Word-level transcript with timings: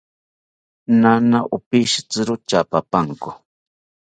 Naana 1.01 1.39
opishitziro 1.55 2.33
tyaapapanko 2.47 3.29